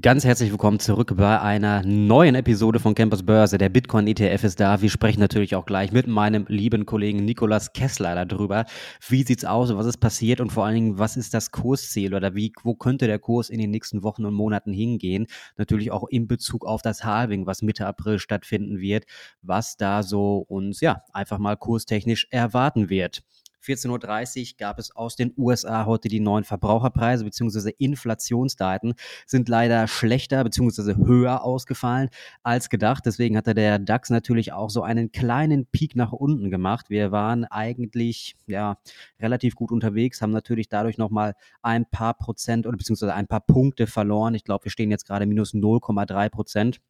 Ganz 0.00 0.24
herzlich 0.24 0.50
willkommen 0.50 0.80
zurück 0.80 1.12
bei 1.16 1.40
einer 1.40 1.84
neuen 1.84 2.34
Episode 2.34 2.80
von 2.80 2.96
Campus 2.96 3.24
Börse. 3.24 3.56
Der 3.56 3.68
Bitcoin 3.68 4.08
ETF 4.08 4.42
ist 4.42 4.58
da. 4.58 4.82
Wir 4.82 4.90
sprechen 4.90 5.20
natürlich 5.20 5.54
auch 5.54 5.64
gleich 5.64 5.92
mit 5.92 6.08
meinem 6.08 6.44
lieben 6.48 6.86
Kollegen 6.86 7.24
Nikolas 7.24 7.72
Kessler 7.72 8.24
darüber. 8.26 8.64
Wie 9.06 9.22
sieht's 9.22 9.44
aus? 9.44 9.72
Was 9.76 9.86
ist 9.86 9.98
passiert? 9.98 10.40
Und 10.40 10.50
vor 10.50 10.64
allen 10.64 10.74
Dingen, 10.74 10.98
was 10.98 11.16
ist 11.16 11.34
das 11.34 11.52
Kursziel 11.52 12.16
oder 12.16 12.34
wie, 12.34 12.52
wo 12.64 12.74
könnte 12.74 13.06
der 13.06 13.20
Kurs 13.20 13.48
in 13.48 13.60
den 13.60 13.70
nächsten 13.70 14.02
Wochen 14.02 14.24
und 14.24 14.34
Monaten 14.34 14.72
hingehen? 14.72 15.28
Natürlich 15.56 15.92
auch 15.92 16.08
in 16.08 16.26
Bezug 16.26 16.66
auf 16.66 16.82
das 16.82 17.04
Halving, 17.04 17.46
was 17.46 17.62
Mitte 17.62 17.86
April 17.86 18.18
stattfinden 18.18 18.80
wird, 18.80 19.04
was 19.40 19.76
da 19.76 20.02
so 20.02 20.44
uns, 20.48 20.80
ja, 20.80 21.02
einfach 21.12 21.38
mal 21.38 21.56
kurstechnisch 21.56 22.26
erwarten 22.30 22.90
wird. 22.90 23.22
14.30 23.66 24.52
Uhr 24.52 24.56
gab 24.58 24.78
es 24.78 24.94
aus 24.94 25.16
den 25.16 25.32
USA 25.36 25.86
heute 25.86 26.08
die 26.08 26.20
neuen 26.20 26.44
Verbraucherpreise 26.44 27.24
bzw. 27.24 27.72
Inflationsdaten 27.78 28.94
sind 29.26 29.48
leider 29.48 29.88
schlechter 29.88 30.44
bzw. 30.44 30.94
höher 31.04 31.42
ausgefallen 31.42 32.08
als 32.42 32.70
gedacht. 32.70 33.04
Deswegen 33.06 33.36
hatte 33.36 33.54
der 33.54 33.78
DAX 33.78 34.10
natürlich 34.10 34.52
auch 34.52 34.70
so 34.70 34.82
einen 34.82 35.10
kleinen 35.10 35.66
Peak 35.66 35.96
nach 35.96 36.12
unten 36.12 36.50
gemacht. 36.50 36.90
Wir 36.90 37.10
waren 37.10 37.44
eigentlich 37.44 38.36
ja 38.46 38.78
relativ 39.20 39.56
gut 39.56 39.72
unterwegs, 39.72 40.22
haben 40.22 40.30
natürlich 40.30 40.68
dadurch 40.68 40.96
nochmal 40.96 41.34
ein 41.62 41.86
paar 41.86 42.14
Prozent 42.14 42.66
oder 42.66 42.76
beziehungsweise 42.76 43.14
ein 43.14 43.26
paar 43.26 43.40
Punkte 43.40 43.86
verloren. 43.86 44.34
Ich 44.34 44.44
glaube, 44.44 44.64
wir 44.64 44.70
stehen 44.70 44.90
jetzt 44.90 45.06
gerade 45.06 45.26
minus 45.26 45.54
0,3 45.54 46.28
Prozent. 46.28 46.80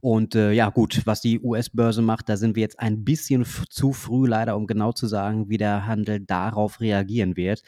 Und 0.00 0.34
äh, 0.34 0.52
ja, 0.52 0.70
gut, 0.70 1.02
was 1.04 1.20
die 1.20 1.40
US-Börse 1.40 2.02
macht, 2.02 2.28
da 2.28 2.36
sind 2.36 2.56
wir 2.56 2.62
jetzt 2.62 2.78
ein 2.78 3.04
bisschen 3.04 3.44
zu 3.44 3.92
früh 3.92 4.26
leider, 4.28 4.56
um 4.56 4.66
genau 4.66 4.92
zu 4.92 5.06
sagen, 5.06 5.48
wie 5.48 5.58
der 5.58 5.86
Handel 5.86 6.20
darauf 6.20 6.80
reagieren 6.80 7.36
wird. 7.36 7.62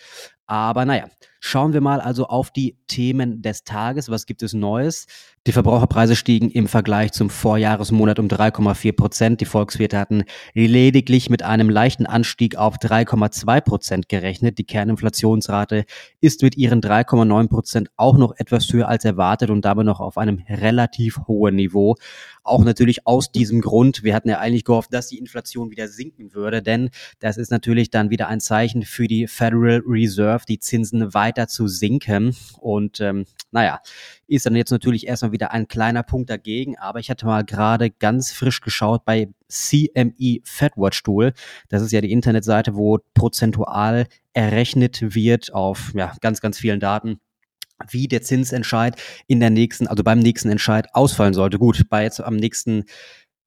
Aber 0.46 0.84
naja, 0.84 1.08
schauen 1.40 1.72
wir 1.72 1.80
mal 1.80 2.00
also 2.00 2.26
auf 2.26 2.50
die 2.50 2.78
Themen 2.86 3.42
des 3.42 3.64
Tages. 3.64 4.08
Was 4.10 4.26
gibt 4.26 4.42
es 4.42 4.52
Neues? 4.52 5.06
Die 5.46 5.52
Verbraucherpreise 5.52 6.16
stiegen 6.16 6.50
im 6.50 6.66
Vergleich 6.66 7.12
zum 7.12 7.30
Vorjahresmonat 7.30 8.18
um 8.18 8.26
3,4 8.26 8.96
Prozent. 8.96 9.40
Die 9.40 9.44
Volkswirte 9.44 9.96
hatten 9.96 10.24
lediglich 10.54 11.30
mit 11.30 11.44
einem 11.44 11.70
leichten 11.70 12.04
Anstieg 12.04 12.56
auf 12.56 12.78
3,2 12.78 13.60
Prozent 13.60 14.08
gerechnet. 14.08 14.58
Die 14.58 14.64
Kerninflationsrate 14.64 15.84
ist 16.20 16.42
mit 16.42 16.56
ihren 16.56 16.80
3,9 16.80 17.48
Prozent 17.48 17.90
auch 17.96 18.16
noch 18.16 18.34
etwas 18.36 18.72
höher 18.72 18.88
als 18.88 19.04
erwartet 19.04 19.50
und 19.50 19.64
dabei 19.64 19.84
noch 19.84 20.00
auf 20.00 20.18
einem 20.18 20.42
relativ 20.48 21.20
hohen 21.28 21.54
Niveau. 21.54 21.94
Auch 22.42 22.64
natürlich 22.64 23.06
aus 23.06 23.30
diesem 23.30 23.60
Grund. 23.60 24.02
Wir 24.02 24.16
hatten 24.16 24.28
ja 24.28 24.40
eigentlich 24.40 24.64
gehofft, 24.64 24.92
dass 24.92 25.06
die 25.08 25.18
Inflation 25.18 25.70
wieder 25.70 25.86
sinken 25.86 26.34
würde, 26.34 26.60
denn 26.60 26.90
das 27.20 27.36
ist 27.36 27.52
natürlich 27.52 27.90
dann 27.90 28.10
wieder 28.10 28.26
ein 28.26 28.40
Zeichen 28.40 28.82
für 28.82 29.06
die 29.06 29.28
Federal 29.28 29.80
Reserve, 29.86 30.44
die 30.48 30.58
Zinsen 30.58 31.14
weiter 31.14 31.46
zu 31.46 31.68
sinken. 31.68 32.34
Und 32.58 33.00
ähm, 33.00 33.26
naja, 33.52 33.80
ist 34.26 34.46
dann 34.46 34.56
jetzt 34.56 34.70
natürlich 34.70 35.06
erstmal 35.06 35.32
wieder 35.32 35.35
ein 35.42 35.68
kleiner 35.68 36.02
Punkt 36.02 36.30
dagegen. 36.30 36.76
Aber 36.78 36.98
ich 36.98 37.10
hatte 37.10 37.26
mal 37.26 37.44
gerade 37.44 37.90
ganz 37.90 38.32
frisch 38.32 38.60
geschaut 38.60 39.04
bei 39.04 39.28
CME 39.48 40.40
FedWatch 40.44 41.02
Tool. 41.02 41.32
Das 41.68 41.82
ist 41.82 41.92
ja 41.92 42.00
die 42.00 42.12
Internetseite, 42.12 42.74
wo 42.74 42.98
prozentual 43.14 44.06
errechnet 44.32 45.14
wird 45.14 45.52
auf 45.52 45.92
ja, 45.94 46.12
ganz, 46.20 46.40
ganz 46.40 46.58
vielen 46.58 46.80
Daten 46.80 47.20
wie 47.90 48.08
der 48.08 48.22
Zinsentscheid 48.22 48.96
in 49.26 49.40
der 49.40 49.50
nächsten, 49.50 49.86
also 49.86 50.02
beim 50.02 50.18
nächsten 50.18 50.48
Entscheid 50.48 50.86
ausfallen 50.94 51.34
sollte. 51.34 51.58
Gut, 51.58 51.88
bei 51.90 52.04
jetzt 52.04 52.20
am 52.20 52.36
nächsten 52.36 52.84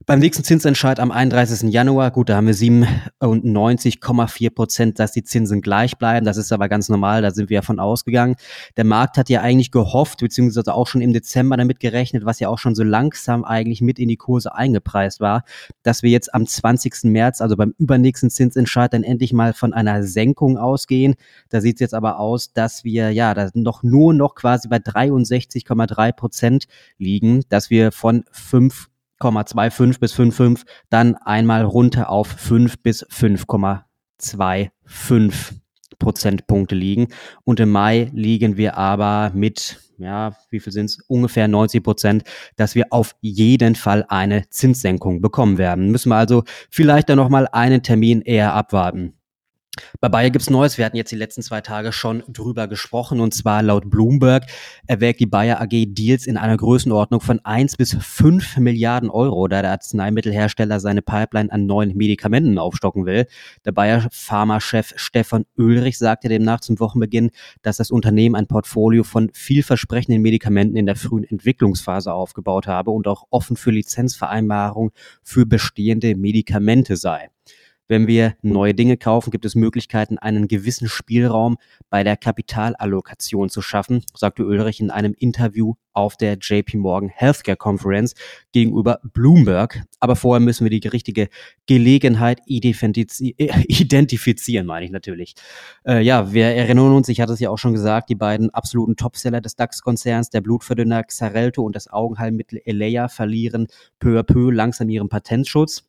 beim 0.09 0.17
nächsten 0.17 0.43
Zinsentscheid 0.43 0.99
am 0.99 1.11
31. 1.11 1.71
Januar, 1.71 2.09
gut, 2.09 2.29
da 2.29 2.38
haben 2.38 2.47
wir 2.47 2.55
97,4 2.55 4.49
Prozent, 4.49 4.97
dass 4.97 5.11
die 5.11 5.23
Zinsen 5.23 5.61
gleich 5.61 6.00
bleiben. 6.00 6.25
Das 6.25 6.38
ist 6.38 6.51
aber 6.51 6.67
ganz 6.67 6.89
normal, 6.89 7.22
da 7.22 7.29
sind 7.29 7.51
wir 7.51 7.56
ja 7.57 7.61
von 7.61 7.79
ausgegangen. 7.79 8.35
Der 8.75 8.85
Markt 8.85 9.19
hat 9.19 9.29
ja 9.29 9.41
eigentlich 9.41 9.69
gehofft, 9.69 10.22
beziehungsweise 10.22 10.73
auch 10.73 10.88
schon 10.88 11.01
im 11.01 11.13
Dezember 11.13 11.57
damit 11.57 11.79
gerechnet, 11.79 12.25
was 12.25 12.39
ja 12.39 12.50
auch 12.50 12.57
schon 12.57 12.73
so 12.73 12.81
langsam 12.81 13.45
eigentlich 13.45 13.81
mit 13.81 14.00
in 14.00 14.07
die 14.07 14.17
Kurse 14.17 14.56
eingepreist 14.56 15.19
war, 15.19 15.44
dass 15.84 16.01
wir 16.01 16.09
jetzt 16.09 16.34
am 16.34 16.47
20. 16.47 17.03
März, 17.03 17.39
also 17.39 17.55
beim 17.55 17.75
übernächsten 17.78 18.31
Zinsentscheid, 18.31 18.91
dann 18.91 19.03
endlich 19.03 19.31
mal 19.31 19.53
von 19.53 19.73
einer 19.73 20.01
Senkung 20.01 20.57
ausgehen. 20.57 21.17
Da 21.50 21.61
sieht 21.61 21.75
es 21.75 21.81
jetzt 21.81 21.94
aber 21.94 22.17
aus, 22.17 22.51
dass 22.51 22.84
wir 22.84 23.11
ja 23.11 23.35
da 23.35 23.51
noch 23.53 23.84
nur 23.84 24.16
noch 24.16 24.34
quasi 24.34 24.69
bei 24.69 24.78
63,3 24.78 26.13
Prozent 26.13 26.66
liegen, 26.97 27.44
dass 27.50 27.69
wir 27.69 27.91
von 27.91 28.23
5 28.31 28.89
5,25 29.19 30.00
bis 30.00 30.16
5,5, 30.16 30.66
dann 30.90 31.16
einmal 31.16 31.63
runter 31.63 32.09
auf 32.09 32.28
5 32.28 32.81
bis 32.81 33.06
5,25 33.07 34.72
Prozentpunkte 36.00 36.75
liegen. 36.75 37.09
Und 37.44 37.59
im 37.59 37.69
Mai 37.69 38.09
liegen 38.13 38.58
wir 38.58 38.78
aber 38.78 39.31
mit, 39.35 39.79
ja, 39.97 40.35
wie 40.50 40.59
viel 40.59 40.74
sind 40.74 40.85
es? 40.85 41.00
Ungefähr 41.08 41.47
90 41.47 41.84
Prozent, 41.84 42.24
dass 42.56 42.75
wir 42.75 42.85
auf 42.90 43.16
jeden 43.22 43.75
Fall 43.75 44.06
eine 44.08 44.50
Zinssenkung 44.50 45.22
bekommen 45.22 45.58
werden. 45.58 45.91
Müssen 45.91 46.09
wir 46.09 46.16
also 46.16 46.44
vielleicht 46.69 47.09
dann 47.09 47.18
nochmal 47.18 47.47
einen 47.52 47.84
Termin 47.84 48.22
eher 48.22 48.53
abwarten. 48.53 49.19
Bei 50.00 50.09
Bayer 50.09 50.29
gibt's 50.29 50.50
Neues. 50.50 50.78
Wir 50.78 50.85
hatten 50.85 50.97
jetzt 50.97 51.12
die 51.12 51.16
letzten 51.16 51.41
zwei 51.41 51.62
Tage 51.62 51.91
schon 51.91 52.23
drüber 52.28 52.67
gesprochen. 52.67 53.19
Und 53.19 53.34
zwar 53.34 53.63
laut 53.63 53.90
Bloomberg 53.90 54.45
erwägt 54.88 55.19
die 55.19 55.25
Bayer 55.25 55.62
AG 55.62 55.69
Deals 55.69 56.28
in 56.28 56.38
einer 56.38 56.57
Größenordnung 56.57 57.22
von 57.22 57.40
1 57.44 57.78
bis 57.78 57.95
5 58.00 58.57
Milliarden 58.57 59.09
Euro, 59.09 59.47
da 59.47 59.62
der 59.62 59.72
Arzneimittelhersteller 59.72 60.79
seine 60.79 61.01
Pipeline 61.01 61.51
an 61.51 61.66
neuen 61.66 61.95
Medikamenten 61.95 62.57
aufstocken 62.57 63.06
will. 63.06 63.25
Der 63.66 63.72
Bayer 63.72 64.07
Pharma-Chef 64.12 64.94
Stefan 64.95 65.45
Ulrich 65.57 65.97
sagte 65.97 66.29
demnach 66.29 66.61
zum 66.61 66.79
Wochenbeginn, 66.79 67.31
dass 67.61 67.78
das 67.78 67.91
Unternehmen 67.91 68.35
ein 68.35 68.47
Portfolio 68.47 69.03
von 69.03 69.29
vielversprechenden 69.34 70.22
Medikamenten 70.22 70.75
in 70.75 70.85
der 70.85 70.96
frühen 70.96 71.23
Entwicklungsphase 71.23 72.13
aufgebaut 72.13 72.67
habe 72.67 72.91
und 72.91 73.07
auch 73.07 73.25
offen 73.29 73.56
für 73.56 73.72
Lizenzvereinbarungen 73.72 74.91
für 75.23 75.46
bestehende 75.46 76.16
Medikamente 76.16 76.96
sei. 76.96 77.29
Wenn 77.89 78.05
wir 78.05 78.35
neue 78.44 78.75
Dinge 78.75 78.97
kaufen, 78.97 79.31
gibt 79.31 79.45
es 79.45 79.55
Möglichkeiten, 79.55 80.19
einen 80.19 80.47
gewissen 80.47 80.88
Spielraum 80.88 81.57
bei 81.89 82.03
der 82.03 82.17
Kapitalallokation 82.17 83.50
zu 83.50 83.63
schaffen, 83.63 84.05
sagte 84.13 84.45
Ulrich 84.45 84.79
in 84.79 84.91
einem 84.91 85.16
Interview 85.17 85.73
auf 85.94 86.16
der 86.16 86.38
JP 86.39 86.78
Morgan 86.78 87.09
Healthcare 87.09 87.57
Conference 87.57 88.13
gegenüber 88.51 88.99
Bloomberg. 89.01 89.81
Aber 89.99 90.16
vorher 90.16 90.39
müssen 90.39 90.69
wir 90.69 90.79
die 90.79 90.88
richtige 90.88 91.29
Gelegenheit 91.66 92.41
identifizieren, 92.45 94.67
meine 94.67 94.85
ich 94.85 94.91
natürlich. 94.91 95.33
Äh, 95.83 96.03
ja, 96.03 96.31
wir 96.31 96.45
erinnern 96.45 96.94
uns, 96.94 97.09
ich 97.09 97.22
hatte 97.22 97.33
es 97.33 97.39
ja 97.39 97.49
auch 97.49 97.57
schon 97.57 97.73
gesagt, 97.73 98.11
die 98.11 98.16
beiden 98.16 98.51
absoluten 98.51 98.97
Topseller 98.97 99.41
des 99.41 99.55
DAX-Konzerns, 99.55 100.29
der 100.29 100.41
Blutverdünner 100.41 101.05
Xarelto 101.05 101.63
und 101.63 101.75
das 101.75 101.91
Augenheilmittel 101.91 102.61
Eleia, 102.63 103.07
verlieren 103.07 103.66
peu 103.97 104.19
à 104.19 104.23
peu 104.23 104.51
langsam 104.51 104.89
ihren 104.89 105.09
Patentschutz. 105.09 105.88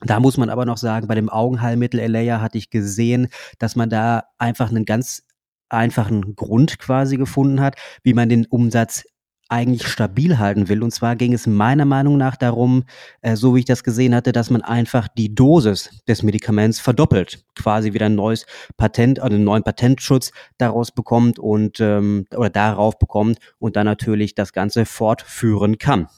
Da 0.00 0.20
muss 0.20 0.36
man 0.36 0.50
aber 0.50 0.66
noch 0.66 0.76
sagen, 0.76 1.06
bei 1.06 1.14
dem 1.14 1.30
Augenheilmittel 1.30 2.00
Eleia 2.00 2.40
hatte 2.40 2.58
ich 2.58 2.70
gesehen, 2.70 3.28
dass 3.58 3.76
man 3.76 3.88
da 3.88 4.24
einfach 4.38 4.70
einen 4.70 4.84
ganz 4.84 5.22
einfachen 5.68 6.36
Grund 6.36 6.78
quasi 6.78 7.16
gefunden 7.16 7.60
hat, 7.60 7.76
wie 8.02 8.14
man 8.14 8.28
den 8.28 8.46
Umsatz 8.46 9.04
eigentlich 9.48 9.86
stabil 9.86 10.38
halten 10.38 10.68
will. 10.68 10.82
Und 10.82 10.90
zwar 10.90 11.16
ging 11.16 11.32
es 11.32 11.46
meiner 11.46 11.84
Meinung 11.84 12.16
nach 12.16 12.36
darum, 12.36 12.84
äh, 13.22 13.36
so 13.36 13.54
wie 13.54 13.60
ich 13.60 13.64
das 13.64 13.84
gesehen 13.84 14.14
hatte, 14.14 14.32
dass 14.32 14.50
man 14.50 14.62
einfach 14.62 15.08
die 15.08 15.34
Dosis 15.34 15.90
des 16.08 16.22
Medikaments 16.22 16.80
verdoppelt, 16.80 17.44
quasi 17.54 17.92
wieder 17.92 18.06
ein 18.06 18.16
neues 18.16 18.46
Patent, 18.76 19.20
also 19.20 19.36
einen 19.36 19.44
neuen 19.44 19.62
Patentschutz 19.62 20.32
daraus 20.58 20.90
bekommt 20.90 21.38
und 21.38 21.80
ähm, 21.80 22.26
oder 22.34 22.50
darauf 22.50 22.98
bekommt 22.98 23.38
und 23.58 23.76
dann 23.76 23.86
natürlich 23.86 24.34
das 24.34 24.52
Ganze 24.52 24.84
fortführen 24.84 25.78
kann. 25.78 26.08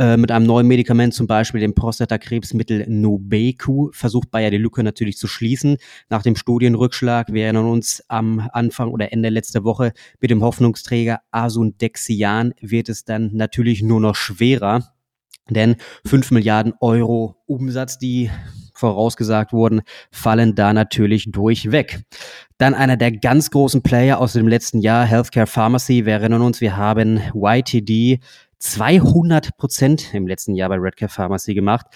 Äh, 0.00 0.16
mit 0.16 0.30
einem 0.30 0.46
neuen 0.46 0.66
Medikament, 0.66 1.12
zum 1.12 1.26
Beispiel 1.26 1.60
dem 1.60 1.74
Prostatakrebsmittel 1.74 2.86
Nobeku, 2.88 3.90
versucht 3.92 4.30
Bayer 4.30 4.50
die 4.50 4.56
Lücke 4.56 4.82
natürlich 4.82 5.18
zu 5.18 5.26
schließen. 5.26 5.76
Nach 6.08 6.22
dem 6.22 6.36
Studienrückschlag, 6.36 7.30
wir 7.34 7.44
erinnern 7.44 7.66
uns 7.66 8.02
am 8.08 8.48
Anfang 8.54 8.92
oder 8.92 9.12
Ende 9.12 9.28
letzter 9.28 9.62
Woche 9.62 9.92
mit 10.18 10.30
dem 10.30 10.42
Hoffnungsträger 10.42 11.20
Asundexian, 11.32 12.54
wird 12.62 12.88
es 12.88 13.04
dann 13.04 13.32
natürlich 13.34 13.82
nur 13.82 14.00
noch 14.00 14.14
schwerer. 14.14 14.94
Denn 15.50 15.76
5 16.06 16.30
Milliarden 16.30 16.72
Euro 16.80 17.36
Umsatz, 17.44 17.98
die 17.98 18.30
vorausgesagt 18.72 19.52
wurden, 19.52 19.82
fallen 20.10 20.54
da 20.54 20.72
natürlich 20.72 21.30
durchweg. 21.30 22.00
Dann 22.56 22.72
einer 22.72 22.96
der 22.96 23.12
ganz 23.12 23.50
großen 23.50 23.82
Player 23.82 24.18
aus 24.18 24.32
dem 24.32 24.48
letzten 24.48 24.80
Jahr, 24.80 25.04
Healthcare 25.04 25.46
Pharmacy. 25.46 26.06
Wir 26.06 26.14
erinnern 26.14 26.40
uns, 26.40 26.62
wir 26.62 26.78
haben 26.78 27.20
YTD 27.34 28.20
200 28.60 29.56
Prozent 29.56 30.14
im 30.14 30.28
letzten 30.28 30.54
Jahr 30.54 30.68
bei 30.68 30.76
Redcare 30.76 31.08
Pharmacy 31.08 31.54
gemacht. 31.54 31.86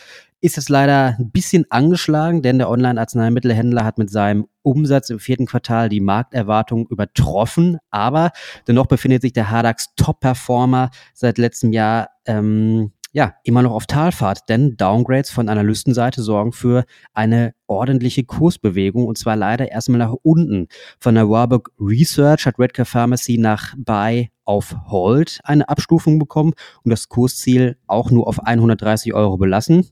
Ist 0.40 0.58
es 0.58 0.68
leider 0.68 1.16
ein 1.18 1.30
bisschen 1.30 1.66
angeschlagen, 1.70 2.42
denn 2.42 2.58
der 2.58 2.70
Online-Arzneimittelhändler 2.70 3.84
hat 3.84 3.98
mit 3.98 4.10
seinem 4.10 4.46
Umsatz 4.62 5.10
im 5.10 5.18
vierten 5.18 5.46
Quartal 5.46 5.88
die 5.88 6.00
Markterwartung 6.00 6.86
übertroffen. 6.88 7.78
Aber 7.90 8.30
dennoch 8.66 8.86
befindet 8.86 9.22
sich 9.22 9.34
der 9.34 9.50
Hardax 9.50 9.94
Top-Performer 9.96 10.90
seit 11.12 11.38
letztem 11.38 11.72
Jahr 11.72 12.10
ähm, 12.26 12.92
ja, 13.14 13.34
immer 13.44 13.62
noch 13.62 13.72
auf 13.72 13.86
Talfahrt, 13.86 14.48
denn 14.48 14.76
Downgrades 14.76 15.30
von 15.30 15.48
Analystenseite 15.48 16.20
sorgen 16.20 16.52
für 16.52 16.84
eine 17.12 17.54
ordentliche 17.68 18.24
Kursbewegung 18.24 19.06
und 19.06 19.16
zwar 19.16 19.36
leider 19.36 19.70
erstmal 19.70 20.00
nach 20.00 20.14
unten. 20.22 20.66
Von 20.98 21.14
der 21.14 21.30
Warburg 21.30 21.70
Research 21.78 22.44
hat 22.44 22.58
Redcar 22.58 22.84
Pharmacy 22.84 23.38
nach 23.38 23.72
Buy 23.78 24.30
auf 24.44 24.74
Hold 24.88 25.38
eine 25.44 25.68
Abstufung 25.68 26.18
bekommen 26.18 26.54
und 26.82 26.90
das 26.90 27.08
Kursziel 27.08 27.78
auch 27.86 28.10
nur 28.10 28.26
auf 28.26 28.40
130 28.40 29.14
Euro 29.14 29.36
belassen 29.36 29.88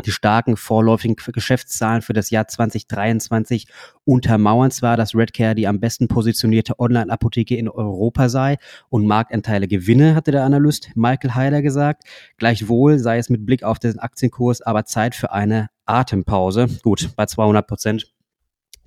die 0.00 0.12
starken 0.12 0.56
vorläufigen 0.56 1.16
Geschäftszahlen 1.16 2.02
für 2.02 2.12
das 2.12 2.30
Jahr 2.30 2.48
2023 2.48 3.66
untermauern 4.04 4.70
zwar, 4.70 4.96
dass 4.96 5.14
Redcare 5.14 5.54
die 5.54 5.66
am 5.66 5.80
besten 5.80 6.08
positionierte 6.08 6.78
Online-Apotheke 6.78 7.56
in 7.56 7.68
Europa 7.68 8.28
sei 8.28 8.56
und 8.88 9.06
Marktanteile 9.06 9.68
gewinne, 9.68 10.14
hatte 10.14 10.32
der 10.32 10.44
Analyst 10.44 10.90
Michael 10.94 11.34
Heider 11.34 11.62
gesagt. 11.62 12.04
Gleichwohl 12.36 12.98
sei 12.98 13.18
es 13.18 13.30
mit 13.30 13.46
Blick 13.46 13.62
auf 13.62 13.78
den 13.78 13.98
Aktienkurs 13.98 14.60
aber 14.60 14.84
Zeit 14.84 15.14
für 15.14 15.32
eine 15.32 15.68
Atempause. 15.86 16.68
Gut, 16.82 17.10
bei 17.16 17.26
200 17.26 17.66
Prozent 17.66 18.06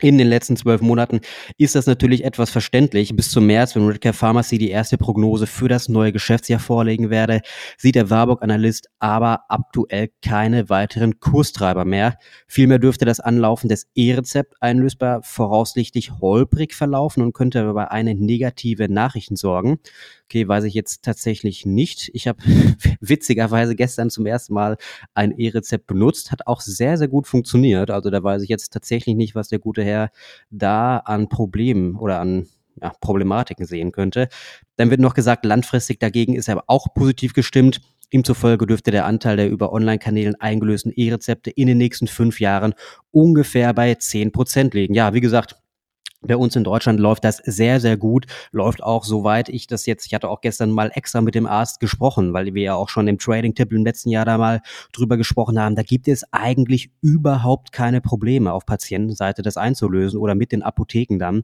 in 0.03 0.17
den 0.17 0.27
letzten 0.27 0.57
zwölf 0.57 0.81
Monaten 0.81 1.21
ist 1.57 1.75
das 1.75 1.87
natürlich 1.87 2.25
etwas 2.25 2.49
verständlich. 2.49 3.15
Bis 3.15 3.31
zum 3.31 3.47
März, 3.47 3.73
wenn 3.73 3.87
Redcare 3.87 4.13
Pharmacy 4.13 4.57
die 4.57 4.69
erste 4.69 4.97
Prognose 4.97 5.47
für 5.47 5.69
das 5.69 5.87
neue 5.87 6.11
Geschäftsjahr 6.11 6.59
vorlegen 6.59 7.09
werde, 7.09 7.39
sieht 7.77 7.95
der 7.95 8.09
Warburg-Analyst 8.09 8.89
aber 8.99 9.45
aktuell 9.47 10.09
keine 10.21 10.69
weiteren 10.69 11.21
Kurstreiber 11.21 11.85
mehr. 11.85 12.17
Vielmehr 12.47 12.79
dürfte 12.79 13.05
das 13.05 13.21
Anlaufen 13.21 13.69
des 13.69 13.87
E-Rezept 13.95 14.55
einlösbar 14.59 15.21
voraussichtlich 15.23 16.11
holprig 16.19 16.73
verlaufen 16.73 17.23
und 17.23 17.31
könnte 17.31 17.61
aber 17.61 17.91
eine 17.91 18.13
negative 18.13 18.91
Nachrichten 18.91 19.37
sorgen. 19.37 19.79
Okay, 20.29 20.47
weiß 20.47 20.63
ich 20.63 20.73
jetzt 20.73 21.03
tatsächlich 21.03 21.65
nicht. 21.65 22.09
Ich 22.13 22.27
habe 22.27 22.39
witzigerweise 23.01 23.75
gestern 23.75 24.09
zum 24.09 24.25
ersten 24.25 24.53
Mal 24.53 24.77
ein 25.13 25.31
E-Rezept 25.31 25.85
benutzt, 25.85 26.31
hat 26.31 26.47
auch 26.47 26.61
sehr, 26.61 26.97
sehr 26.97 27.07
gut 27.07 27.27
funktioniert. 27.27 27.91
Also 27.91 28.09
da 28.09 28.23
weiß 28.23 28.41
ich 28.41 28.49
jetzt 28.49 28.73
tatsächlich 28.73 29.15
nicht, 29.15 29.35
was 29.35 29.49
der 29.49 29.59
gute 29.59 29.83
Herr 29.83 30.09
da 30.49 30.97
an 30.97 31.29
Problemen 31.29 31.95
oder 31.97 32.19
an 32.19 32.47
ja, 32.81 32.91
Problematiken 33.01 33.65
sehen 33.65 33.91
könnte. 33.91 34.29
Dann 34.77 34.89
wird 34.89 34.99
noch 34.99 35.13
gesagt, 35.13 35.45
langfristig 35.45 35.99
dagegen 35.99 36.35
ist 36.35 36.47
er 36.47 36.63
auch 36.67 36.93
positiv 36.93 37.33
gestimmt. 37.33 37.81
Ihm 38.09 38.23
zufolge 38.23 38.67
dürfte 38.67 38.91
der 38.91 39.05
Anteil 39.05 39.37
der 39.37 39.49
über 39.49 39.73
Online-Kanälen 39.73 40.39
eingelösten 40.39 40.91
E-Rezepte 40.95 41.49
in 41.49 41.67
den 41.67 41.77
nächsten 41.77 42.07
fünf 42.07 42.39
Jahren 42.39 42.73
ungefähr 43.11 43.73
bei 43.73 43.95
zehn 43.95 44.31
Prozent 44.31 44.73
liegen. 44.73 44.93
Ja, 44.93 45.13
wie 45.13 45.21
gesagt, 45.21 45.55
bei 46.25 46.37
uns 46.37 46.55
in 46.55 46.63
Deutschland 46.63 46.99
läuft 46.99 47.23
das 47.23 47.37
sehr, 47.37 47.79
sehr 47.79 47.97
gut. 47.97 48.25
Läuft 48.51 48.83
auch 48.83 49.03
soweit 49.03 49.49
ich 49.49 49.67
das 49.67 49.85
jetzt, 49.85 50.05
ich 50.05 50.13
hatte 50.13 50.29
auch 50.29 50.41
gestern 50.41 50.71
mal 50.71 50.91
extra 50.93 51.21
mit 51.21 51.35
dem 51.35 51.45
Arzt 51.45 51.79
gesprochen, 51.79 52.33
weil 52.33 52.53
wir 52.53 52.63
ja 52.63 52.75
auch 52.75 52.89
schon 52.89 53.07
im 53.07 53.17
Trading-Tipp 53.17 53.71
im 53.71 53.85
letzten 53.85 54.09
Jahr 54.09 54.25
da 54.25 54.37
mal 54.37 54.61
drüber 54.91 55.17
gesprochen 55.17 55.59
haben. 55.59 55.75
Da 55.75 55.83
gibt 55.83 56.07
es 56.07 56.23
eigentlich 56.31 56.91
überhaupt 57.01 57.71
keine 57.71 58.01
Probleme 58.01 58.53
auf 58.53 58.65
Patientenseite 58.65 59.41
das 59.41 59.57
einzulösen 59.57 60.19
oder 60.19 60.35
mit 60.35 60.51
den 60.51 60.63
Apotheken 60.63 61.19
dann. 61.19 61.43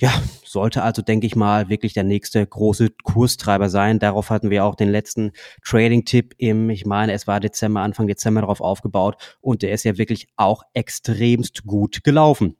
Ja, 0.00 0.14
sollte 0.44 0.82
also, 0.82 1.02
denke 1.02 1.26
ich 1.26 1.36
mal, 1.36 1.68
wirklich 1.68 1.92
der 1.92 2.04
nächste 2.04 2.46
große 2.46 2.88
Kurstreiber 3.02 3.68
sein. 3.68 3.98
Darauf 3.98 4.30
hatten 4.30 4.48
wir 4.48 4.64
auch 4.64 4.74
den 4.74 4.88
letzten 4.88 5.32
Trading-Tipp 5.62 6.34
im, 6.38 6.70
ich 6.70 6.86
meine, 6.86 7.12
es 7.12 7.26
war 7.26 7.38
Dezember, 7.38 7.82
Anfang 7.82 8.06
Dezember 8.06 8.40
darauf 8.40 8.62
aufgebaut 8.62 9.16
und 9.42 9.60
der 9.60 9.72
ist 9.72 9.84
ja 9.84 9.98
wirklich 9.98 10.28
auch 10.36 10.62
extremst 10.72 11.66
gut 11.66 12.02
gelaufen. 12.02 12.56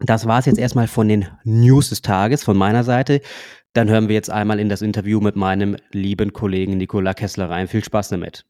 Das 0.00 0.26
war 0.26 0.38
es 0.38 0.46
jetzt 0.46 0.58
erstmal 0.58 0.86
von 0.86 1.08
den 1.08 1.26
News 1.44 1.88
des 1.88 2.02
Tages 2.02 2.44
von 2.44 2.56
meiner 2.56 2.84
Seite. 2.84 3.20
Dann 3.72 3.88
hören 3.88 4.08
wir 4.08 4.14
jetzt 4.14 4.30
einmal 4.30 4.60
in 4.60 4.68
das 4.68 4.82
Interview 4.82 5.20
mit 5.20 5.34
meinem 5.34 5.76
lieben 5.90 6.32
Kollegen 6.32 6.76
Nikola 6.76 7.14
Kessler 7.14 7.50
rein. 7.50 7.66
Viel 7.68 7.84
Spaß 7.84 8.08
damit. 8.10 8.46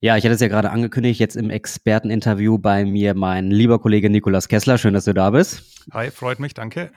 Ja, 0.00 0.18
ich 0.18 0.24
hatte 0.24 0.34
es 0.34 0.42
ja 0.42 0.48
gerade 0.48 0.70
angekündigt, 0.70 1.18
jetzt 1.18 1.36
im 1.36 1.48
Experteninterview 1.48 2.58
bei 2.58 2.84
mir 2.84 3.14
mein 3.14 3.50
lieber 3.50 3.78
Kollege 3.78 4.10
Nikolas 4.10 4.46
Kessler. 4.46 4.76
Schön, 4.76 4.92
dass 4.92 5.06
du 5.06 5.14
da 5.14 5.30
bist. 5.30 5.62
Hi, 5.90 6.10
freut 6.10 6.38
mich, 6.38 6.52
danke. 6.52 6.90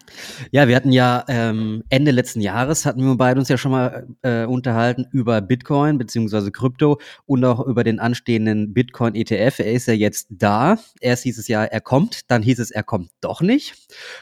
Ja, 0.51 0.67
wir 0.67 0.75
hatten 0.75 0.91
ja 0.91 1.23
ähm, 1.29 1.81
Ende 1.89 2.11
letzten 2.11 2.41
Jahres 2.41 2.85
hatten 2.85 3.01
wir 3.05 3.15
beide 3.15 3.39
uns 3.39 3.47
ja 3.47 3.57
schon 3.57 3.71
mal 3.71 4.05
äh, 4.21 4.43
unterhalten 4.43 5.05
über 5.13 5.39
Bitcoin 5.39 5.97
beziehungsweise 5.97 6.51
Krypto 6.51 6.99
und 7.25 7.45
auch 7.45 7.65
über 7.65 7.85
den 7.85 8.01
anstehenden 8.01 8.73
Bitcoin 8.73 9.15
ETF. 9.15 9.59
Er 9.59 9.71
ist 9.71 9.87
ja 9.87 9.93
jetzt 9.93 10.27
da. 10.31 10.77
Erst 10.99 11.23
hieß 11.23 11.37
es 11.37 11.47
ja, 11.47 11.63
er 11.63 11.81
kommt, 11.81 12.29
dann 12.29 12.41
hieß 12.41 12.59
es, 12.59 12.69
er 12.69 12.83
kommt 12.83 13.11
doch 13.21 13.39
nicht. 13.39 13.75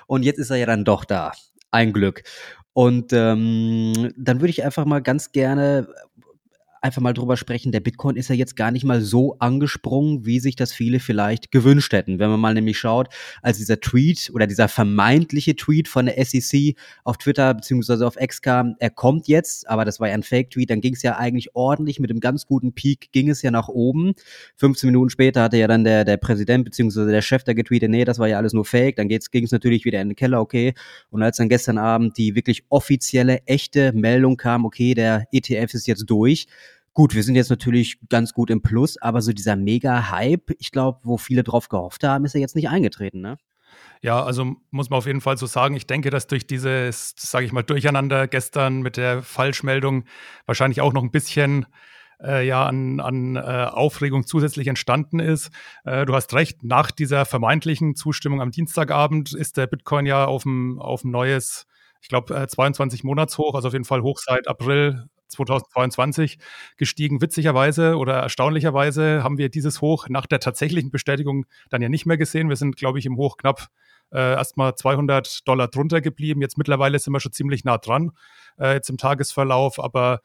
Und 0.05 0.21
jetzt 0.21 0.37
ist 0.37 0.51
er 0.51 0.57
ja 0.57 0.67
dann 0.67 0.85
doch 0.85 1.03
da. 1.03 1.31
Ein 1.71 1.93
Glück. 1.93 2.21
Und 2.73 3.11
ähm, 3.11 4.13
dann 4.15 4.39
würde 4.39 4.51
ich 4.51 4.63
einfach 4.63 4.85
mal 4.85 5.01
ganz 5.01 5.31
gerne 5.31 5.87
einfach 6.81 7.01
mal 7.01 7.13
drüber 7.13 7.37
sprechen, 7.37 7.71
der 7.71 7.79
Bitcoin 7.79 8.15
ist 8.15 8.29
ja 8.29 8.35
jetzt 8.35 8.55
gar 8.55 8.71
nicht 8.71 8.83
mal 8.83 9.01
so 9.01 9.37
angesprungen, 9.39 10.25
wie 10.25 10.39
sich 10.39 10.55
das 10.55 10.73
viele 10.73 10.99
vielleicht 10.99 11.51
gewünscht 11.51 11.93
hätten. 11.93 12.19
Wenn 12.19 12.29
man 12.29 12.39
mal 12.39 12.53
nämlich 12.53 12.77
schaut, 12.77 13.09
als 13.41 13.57
dieser 13.57 13.79
Tweet 13.79 14.31
oder 14.33 14.47
dieser 14.47 14.67
vermeintliche 14.67 15.55
Tweet 15.55 15.87
von 15.87 16.07
der 16.07 16.23
SEC 16.23 16.75
auf 17.03 17.17
Twitter 17.17 17.53
beziehungsweise 17.53 18.05
auf 18.05 18.19
X 18.19 18.41
kam, 18.41 18.75
er 18.79 18.89
kommt 18.89 19.27
jetzt, 19.27 19.69
aber 19.69 19.85
das 19.85 19.99
war 19.99 20.07
ja 20.07 20.13
ein 20.13 20.23
Fake-Tweet, 20.23 20.69
dann 20.69 20.81
ging 20.81 20.93
es 20.93 21.03
ja 21.03 21.17
eigentlich 21.17 21.55
ordentlich 21.55 21.99
mit 21.99 22.09
einem 22.09 22.19
ganz 22.19 22.45
guten 22.45 22.73
Peak, 22.73 23.11
ging 23.11 23.29
es 23.29 23.41
ja 23.41 23.51
nach 23.51 23.67
oben. 23.67 24.13
15 24.57 24.87
Minuten 24.87 25.09
später 25.09 25.43
hatte 25.43 25.57
ja 25.57 25.67
dann 25.67 25.83
der, 25.83 26.05
der 26.05 26.17
Präsident 26.17 26.65
beziehungsweise 26.65 27.11
der 27.11 27.21
Chef 27.21 27.43
da 27.43 27.53
getweetet, 27.53 27.89
nee, 27.89 28.05
das 28.05 28.19
war 28.19 28.27
ja 28.27 28.37
alles 28.37 28.53
nur 28.53 28.65
Fake, 28.65 28.95
dann 28.97 29.07
ging 29.07 29.43
es 29.43 29.51
natürlich 29.51 29.85
wieder 29.85 30.01
in 30.01 30.09
den 30.09 30.15
Keller, 30.15 30.41
okay. 30.41 30.73
Und 31.09 31.23
als 31.23 31.37
dann 31.37 31.49
gestern 31.49 31.77
Abend 31.77 32.17
die 32.17 32.35
wirklich 32.35 32.63
offizielle, 32.69 33.39
echte 33.45 33.93
Meldung 33.93 34.37
kam, 34.37 34.65
okay, 34.65 34.93
der 34.93 35.27
ETF 35.31 35.73
ist 35.73 35.87
jetzt 35.87 36.05
durch, 36.07 36.47
Gut, 36.97 37.13
wir 37.13 37.21
sind 37.21 37.35
jetzt 37.35 37.51
natürlich 37.51 37.99
ganz 38.09 38.33
gut 38.33 38.49
im 38.49 38.63
Plus, 38.63 38.99
aber 38.99 39.21
so 39.21 39.31
dieser 39.31 39.55
Mega-Hype, 39.55 40.55
ich 40.57 40.71
glaube, 40.71 41.01
wo 41.03 41.17
viele 41.17 41.43
drauf 41.43 41.69
gehofft 41.69 42.03
haben, 42.03 42.25
ist 42.25 42.33
ja 42.33 42.39
jetzt 42.39 42.55
nicht 42.55 42.69
eingetreten, 42.69 43.21
ne? 43.21 43.37
Ja, 44.01 44.23
also 44.23 44.55
muss 44.71 44.89
man 44.89 44.97
auf 44.97 45.05
jeden 45.05 45.21
Fall 45.21 45.37
so 45.37 45.45
sagen. 45.45 45.75
Ich 45.75 45.85
denke, 45.85 46.09
dass 46.09 46.25
durch 46.25 46.47
dieses, 46.47 47.13
sage 47.15 47.45
ich 47.45 47.51
mal, 47.51 47.61
Durcheinander 47.61 48.27
gestern 48.27 48.81
mit 48.81 48.97
der 48.97 49.21
Falschmeldung 49.21 50.05
wahrscheinlich 50.47 50.81
auch 50.81 50.91
noch 50.91 51.03
ein 51.03 51.11
bisschen 51.11 51.67
äh, 52.19 52.47
ja 52.47 52.65
an, 52.65 52.99
an 52.99 53.35
äh, 53.35 53.39
Aufregung 53.39 54.25
zusätzlich 54.25 54.65
entstanden 54.65 55.19
ist. 55.19 55.51
Äh, 55.85 56.07
du 56.07 56.15
hast 56.15 56.33
recht, 56.33 56.63
nach 56.63 56.89
dieser 56.89 57.25
vermeintlichen 57.25 57.95
Zustimmung 57.95 58.41
am 58.41 58.49
Dienstagabend 58.49 59.35
ist 59.35 59.57
der 59.57 59.67
Bitcoin 59.67 60.07
ja 60.07 60.25
auf 60.25 60.45
ein 60.45 60.79
neues, 61.03 61.67
ich 62.01 62.07
glaube, 62.07 62.47
22 62.47 63.03
Monatshoch, 63.03 63.53
also 63.53 63.67
auf 63.67 63.73
jeden 63.75 63.85
Fall 63.85 64.01
hoch 64.01 64.17
seit 64.17 64.47
April 64.47 65.07
2022 65.27 66.37
gestiegen. 66.77 67.21
Witzigerweise 67.21 67.97
oder 67.97 68.15
erstaunlicherweise 68.15 69.23
haben 69.23 69.37
wir 69.37 69.49
dieses 69.49 69.81
Hoch 69.81 70.07
nach 70.09 70.25
der 70.25 70.39
tatsächlichen 70.39 70.91
Bestätigung 70.91 71.45
dann 71.69 71.81
ja 71.81 71.89
nicht 71.89 72.05
mehr 72.05 72.17
gesehen. 72.17 72.49
Wir 72.49 72.55
sind, 72.55 72.75
glaube 72.75 72.99
ich, 72.99 73.05
im 73.05 73.17
Hoch 73.17 73.37
knapp 73.37 73.67
äh, 74.11 74.33
erstmal 74.33 74.75
200 74.75 75.47
Dollar 75.47 75.67
drunter 75.67 76.01
geblieben. 76.01 76.41
Jetzt 76.41 76.57
mittlerweile 76.57 76.97
sind 76.99 77.13
wir 77.13 77.19
schon 77.19 77.33
ziemlich 77.33 77.65
nah 77.65 77.77
dran, 77.77 78.11
äh, 78.59 78.73
jetzt 78.73 78.89
im 78.89 78.97
Tagesverlauf, 78.97 79.79
aber 79.79 80.21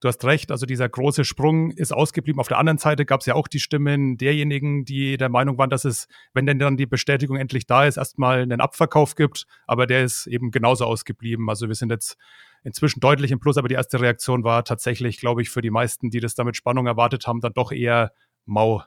Du 0.00 0.08
hast 0.08 0.22
recht, 0.26 0.50
also 0.50 0.66
dieser 0.66 0.90
große 0.90 1.24
Sprung 1.24 1.70
ist 1.70 1.90
ausgeblieben. 1.90 2.38
Auf 2.38 2.48
der 2.48 2.58
anderen 2.58 2.76
Seite 2.76 3.06
gab 3.06 3.20
es 3.20 3.26
ja 3.26 3.34
auch 3.34 3.48
die 3.48 3.60
Stimmen 3.60 4.18
derjenigen, 4.18 4.84
die 4.84 5.16
der 5.16 5.30
Meinung 5.30 5.56
waren, 5.56 5.70
dass 5.70 5.86
es, 5.86 6.06
wenn 6.34 6.44
denn 6.44 6.58
dann 6.58 6.76
die 6.76 6.84
Bestätigung 6.84 7.38
endlich 7.38 7.66
da 7.66 7.86
ist, 7.86 7.96
erstmal 7.96 8.42
einen 8.42 8.60
Abverkauf 8.60 9.14
gibt. 9.14 9.46
Aber 9.66 9.86
der 9.86 10.04
ist 10.04 10.26
eben 10.26 10.50
genauso 10.50 10.84
ausgeblieben. 10.84 11.48
Also 11.48 11.68
wir 11.68 11.74
sind 11.74 11.90
jetzt 11.90 12.18
inzwischen 12.66 13.00
deutlich 13.00 13.30
im 13.30 13.38
Plus, 13.38 13.56
aber 13.56 13.68
die 13.68 13.76
erste 13.76 14.00
Reaktion 14.00 14.42
war 14.42 14.64
tatsächlich, 14.64 15.18
glaube 15.18 15.40
ich, 15.40 15.50
für 15.50 15.62
die 15.62 15.70
meisten, 15.70 16.10
die 16.10 16.18
das 16.18 16.34
da 16.34 16.42
mit 16.42 16.56
Spannung 16.56 16.86
erwartet 16.86 17.28
haben, 17.28 17.40
dann 17.40 17.52
doch 17.52 17.70
eher 17.70 18.10
mau. 18.44 18.82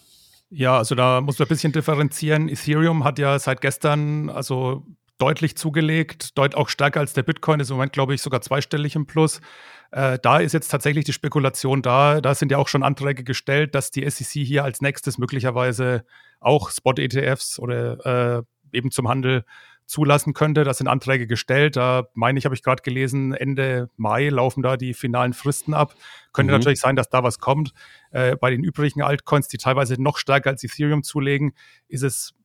Ja, 0.52 0.78
also 0.78 0.96
da 0.96 1.22
muss 1.22 1.38
man 1.38 1.46
ein 1.46 1.50
bisschen 1.50 1.74
differenzieren. 1.74 2.50
Ethereum 2.50 3.04
hat 3.04 3.20
ja 3.20 3.38
seit 3.38 3.62
gestern 3.62 4.30
also 4.30 4.84
deutlich 5.20 5.56
zugelegt, 5.58 6.38
deut 6.38 6.56
auch 6.56 6.70
stärker 6.70 7.02
als 7.02 7.14
der 7.14 7.24
Bitcoin, 7.24 7.60
ist 7.60 7.70
im 7.70 7.76
Moment, 7.76 7.94
glaube 7.94 8.16
ich, 8.16 8.22
sogar 8.22 8.42
zweistellig 8.42 8.96
im 8.96 9.06
Plus. 9.06 9.42
Äh, 9.92 10.20
da 10.22 10.38
ist 10.40 10.54
jetzt 10.54 10.70
tatsächlich 10.70 11.06
die 11.06 11.14
Spekulation 11.14 11.82
da. 11.82 12.22
Da 12.22 12.36
sind 12.36 12.52
ja 12.52 12.58
auch 12.58 12.68
schon 12.68 12.84
Anträge 12.84 13.24
gestellt, 13.24 13.76
dass 13.76 13.92
die 13.92 14.08
SEC 14.10 14.46
hier 14.46 14.64
als 14.64 14.82
nächstes 14.82 15.18
möglicherweise 15.18 16.06
auch 16.40 16.70
Spot-ETFs 16.72 17.60
oder 17.60 18.44
äh, 18.72 18.78
eben 18.78 18.92
zum 18.92 19.08
Handel 19.08 19.46
zulassen 19.90 20.34
könnte. 20.34 20.64
Da 20.64 20.74
sind 20.74 20.88
Anträge 20.88 21.26
gestellt. 21.26 21.76
Da 21.76 22.08
meine 22.14 22.38
ich, 22.38 22.46
habe 22.46 22.54
ich 22.54 22.62
gerade 22.62 22.84
gelesen, 22.84 23.34
Ende 23.34 23.90
Mai 23.98 24.30
laufen 24.30 24.62
da 24.62 24.78
die 24.78 24.94
finalen 24.94 25.34
Fristen 25.34 25.74
ab. 25.74 25.96
Könnte 26.32 26.54
mhm. 26.54 26.60
natürlich 26.60 26.80
sein, 26.80 26.96
dass 26.96 27.10
da 27.10 27.24
was 27.24 27.40
kommt. 27.40 27.74
Äh, 28.12 28.36
bei 28.36 28.52
den 28.52 28.64
übrigen 28.64 29.02
Altcoins, 29.02 29.48
die 29.48 29.58
teilweise 29.58 30.02
noch 30.02 30.18
stärker 30.18 30.52
als 30.52 30.64
Ethereum 30.64 31.04
zulegen, 31.04 31.54
ist 31.88 32.04
es 32.04 32.36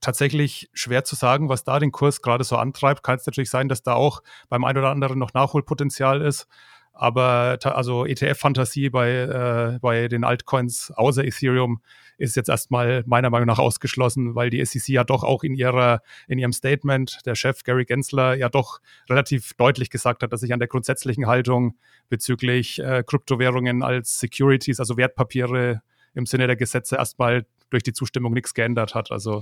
tatsächlich 0.00 0.68
schwer 0.72 1.04
zu 1.04 1.16
sagen, 1.16 1.48
was 1.48 1.64
da 1.64 1.78
den 1.78 1.92
Kurs 1.92 2.22
gerade 2.22 2.44
so 2.44 2.56
antreibt. 2.56 3.02
Kann 3.02 3.16
es 3.16 3.26
natürlich 3.26 3.50
sein, 3.50 3.68
dass 3.68 3.82
da 3.82 3.94
auch 3.94 4.22
beim 4.48 4.64
einen 4.64 4.78
oder 4.78 4.90
anderen 4.90 5.18
noch 5.18 5.34
Nachholpotenzial 5.34 6.22
ist. 6.22 6.46
Aber 6.92 7.58
also 7.62 8.04
ETF-Fantasie 8.04 8.90
bei, 8.90 9.10
äh, 9.10 9.78
bei 9.80 10.08
den 10.08 10.24
Altcoins 10.24 10.92
außer 10.94 11.24
Ethereum 11.24 11.80
ist 12.18 12.36
jetzt 12.36 12.48
erstmal 12.48 13.02
meiner 13.06 13.30
Meinung 13.30 13.46
nach 13.46 13.58
ausgeschlossen, 13.58 14.34
weil 14.34 14.50
die 14.50 14.64
SEC 14.64 14.88
ja 14.88 15.02
doch 15.02 15.24
auch 15.24 15.42
in 15.42 15.54
ihrer, 15.54 16.02
in 16.28 16.38
ihrem 16.38 16.52
Statement, 16.52 17.20
der 17.26 17.34
Chef 17.34 17.64
Gary 17.64 17.84
Gensler, 17.84 18.34
ja 18.34 18.48
doch 18.48 18.80
relativ 19.08 19.54
deutlich 19.54 19.90
gesagt 19.90 20.22
hat, 20.22 20.32
dass 20.32 20.40
sich 20.40 20.52
an 20.52 20.58
der 20.58 20.68
grundsätzlichen 20.68 21.26
Haltung 21.26 21.76
bezüglich 22.08 22.78
äh, 22.78 23.02
Kryptowährungen 23.06 23.82
als 23.82 24.20
Securities, 24.20 24.78
also 24.78 24.96
Wertpapiere 24.96 25.82
im 26.14 26.26
Sinne 26.26 26.46
der 26.46 26.56
Gesetze 26.56 26.96
erstmal 26.96 27.46
durch 27.70 27.82
die 27.82 27.94
Zustimmung 27.94 28.34
nichts 28.34 28.54
geändert 28.54 28.94
hat. 28.94 29.10
Also 29.10 29.40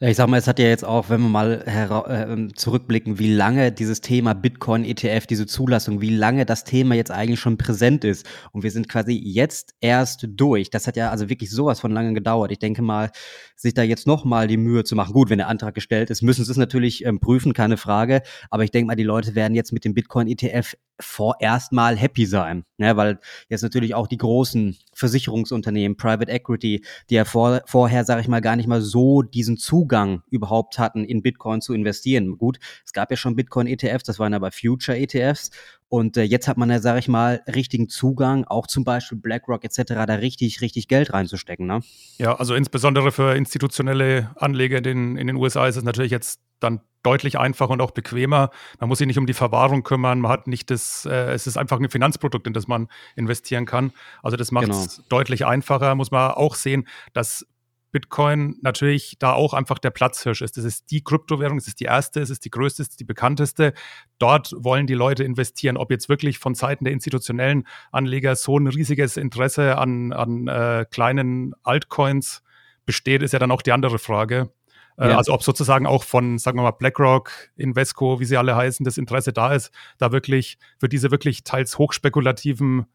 ich 0.00 0.16
sag 0.16 0.28
mal, 0.28 0.36
es 0.36 0.46
hat 0.46 0.60
ja 0.60 0.66
jetzt 0.66 0.84
auch, 0.84 1.10
wenn 1.10 1.20
wir 1.22 1.28
mal 1.28 1.62
äh, 1.66 2.54
zurückblicken, 2.54 3.18
wie 3.18 3.34
lange 3.34 3.72
dieses 3.72 4.00
Thema 4.00 4.32
Bitcoin 4.32 4.84
ETF, 4.84 5.26
diese 5.26 5.46
Zulassung, 5.46 6.00
wie 6.00 6.14
lange 6.14 6.46
das 6.46 6.62
Thema 6.62 6.94
jetzt 6.94 7.10
eigentlich 7.10 7.40
schon 7.40 7.58
präsent 7.58 8.04
ist. 8.04 8.24
Und 8.52 8.62
wir 8.62 8.70
sind 8.70 8.88
quasi 8.88 9.12
jetzt 9.12 9.74
erst 9.80 10.28
durch. 10.28 10.70
Das 10.70 10.86
hat 10.86 10.96
ja 10.96 11.10
also 11.10 11.28
wirklich 11.28 11.50
sowas 11.50 11.80
von 11.80 11.90
lange 11.90 12.14
gedauert. 12.14 12.52
Ich 12.52 12.60
denke 12.60 12.80
mal, 12.80 13.10
sich 13.56 13.74
da 13.74 13.82
jetzt 13.82 14.06
nochmal 14.06 14.46
die 14.46 14.56
Mühe 14.56 14.84
zu 14.84 14.94
machen. 14.94 15.12
Gut, 15.12 15.30
wenn 15.30 15.38
der 15.38 15.48
Antrag 15.48 15.74
gestellt 15.74 16.10
ist, 16.10 16.22
müssen 16.22 16.44
sie 16.44 16.52
es 16.52 16.56
natürlich 16.56 17.04
ähm, 17.04 17.18
prüfen, 17.18 17.52
keine 17.52 17.76
Frage. 17.76 18.22
Aber 18.50 18.62
ich 18.62 18.70
denke 18.70 18.86
mal, 18.86 18.96
die 18.96 19.02
Leute 19.02 19.34
werden 19.34 19.56
jetzt 19.56 19.72
mit 19.72 19.84
dem 19.84 19.94
Bitcoin 19.94 20.28
ETF 20.28 20.76
vorerst 21.00 21.72
mal 21.72 21.96
happy 21.96 22.26
sein, 22.26 22.64
ne? 22.76 22.96
weil 22.96 23.20
jetzt 23.48 23.62
natürlich 23.62 23.94
auch 23.94 24.06
die 24.06 24.16
großen 24.16 24.76
Versicherungsunternehmen, 24.94 25.96
Private 25.96 26.30
Equity, 26.30 26.84
die 27.08 27.14
ja 27.14 27.24
vor, 27.24 27.62
vorher, 27.66 28.04
sage 28.04 28.20
ich 28.20 28.28
mal, 28.28 28.40
gar 28.40 28.56
nicht 28.56 28.66
mal 28.66 28.82
so 28.82 29.22
diesen 29.22 29.56
Zugang 29.56 30.22
überhaupt 30.30 30.78
hatten, 30.78 31.04
in 31.04 31.22
Bitcoin 31.22 31.60
zu 31.60 31.72
investieren. 31.72 32.36
Gut, 32.36 32.58
es 32.84 32.92
gab 32.92 33.10
ja 33.10 33.16
schon 33.16 33.36
Bitcoin-ETFs, 33.36 34.04
das 34.04 34.18
waren 34.18 34.34
aber 34.34 34.50
Future-ETFs 34.50 35.50
und 35.88 36.16
äh, 36.16 36.22
jetzt 36.22 36.48
hat 36.48 36.58
man 36.58 36.70
ja, 36.70 36.80
sage 36.80 36.98
ich 36.98 37.08
mal, 37.08 37.42
richtigen 37.46 37.88
Zugang, 37.88 38.44
auch 38.44 38.66
zum 38.66 38.84
Beispiel 38.84 39.18
BlackRock 39.18 39.64
etc., 39.64 39.82
da 39.86 40.14
richtig, 40.14 40.60
richtig 40.60 40.88
Geld 40.88 41.12
reinzustecken. 41.12 41.66
Ne? 41.66 41.80
Ja, 42.18 42.36
also 42.36 42.54
insbesondere 42.54 43.10
für 43.10 43.34
institutionelle 43.34 44.30
Anleger 44.36 44.78
in 44.78 44.84
den, 44.84 45.16
in 45.16 45.26
den 45.26 45.36
USA 45.36 45.66
ist 45.66 45.76
es 45.76 45.84
natürlich 45.84 46.10
jetzt 46.10 46.40
dann 46.60 46.80
deutlich 47.02 47.38
einfacher 47.38 47.70
und 47.70 47.80
auch 47.80 47.92
bequemer. 47.92 48.50
Man 48.80 48.88
muss 48.88 48.98
sich 48.98 49.06
nicht 49.06 49.18
um 49.18 49.26
die 49.26 49.32
Verwahrung 49.32 49.82
kümmern, 49.82 50.20
man 50.20 50.30
hat 50.30 50.46
nicht 50.46 50.70
das, 50.70 51.06
äh, 51.06 51.32
es 51.32 51.46
ist 51.46 51.56
einfach 51.56 51.80
ein 51.80 51.88
Finanzprodukt, 51.88 52.46
in 52.46 52.52
das 52.52 52.68
man 52.68 52.88
investieren 53.16 53.64
kann. 53.64 53.92
Also 54.22 54.36
das 54.36 54.50
macht 54.50 54.68
es 54.68 54.96
genau. 54.96 55.08
deutlich 55.08 55.46
einfacher, 55.46 55.94
muss 55.94 56.10
man 56.10 56.32
auch 56.32 56.54
sehen, 56.54 56.86
dass 57.14 57.46
Bitcoin 57.90 58.56
natürlich 58.62 59.16
da 59.18 59.32
auch 59.32 59.54
einfach 59.54 59.78
der 59.78 59.90
Platzhirsch 59.90 60.42
ist. 60.42 60.56
Das 60.56 60.64
ist 60.64 60.90
die 60.90 61.02
Kryptowährung, 61.02 61.58
es 61.58 61.68
ist 61.68 61.80
die 61.80 61.84
erste, 61.84 62.20
es 62.20 62.30
ist 62.30 62.44
die 62.44 62.50
größte, 62.50 62.82
es 62.82 62.90
ist 62.90 63.00
die 63.00 63.04
bekannteste. 63.04 63.72
Dort 64.18 64.52
wollen 64.58 64.86
die 64.86 64.94
Leute 64.94 65.24
investieren. 65.24 65.76
Ob 65.76 65.90
jetzt 65.90 66.08
wirklich 66.08 66.38
von 66.38 66.54
Seiten 66.54 66.84
der 66.84 66.92
institutionellen 66.92 67.66
Anleger 67.90 68.36
so 68.36 68.58
ein 68.58 68.66
riesiges 68.66 69.16
Interesse 69.16 69.78
an, 69.78 70.12
an 70.12 70.48
äh, 70.48 70.84
kleinen 70.90 71.54
Altcoins 71.62 72.42
besteht, 72.84 73.22
ist 73.22 73.32
ja 73.32 73.38
dann 73.38 73.50
auch 73.50 73.62
die 73.62 73.72
andere 73.72 73.98
Frage. 73.98 74.50
Äh, 74.98 75.10
ja. 75.10 75.16
Also 75.16 75.32
ob 75.32 75.42
sozusagen 75.42 75.86
auch 75.86 76.02
von, 76.02 76.38
sagen 76.38 76.58
wir 76.58 76.62
mal, 76.62 76.72
BlackRock, 76.72 77.30
Invesco, 77.56 78.20
wie 78.20 78.24
sie 78.24 78.36
alle 78.36 78.56
heißen, 78.56 78.84
das 78.84 78.98
Interesse 78.98 79.32
da 79.32 79.54
ist, 79.54 79.70
da 79.96 80.12
wirklich 80.12 80.58
für 80.78 80.88
diese 80.88 81.10
wirklich 81.10 81.44
teils 81.44 81.78
hochspekulativen 81.78 82.86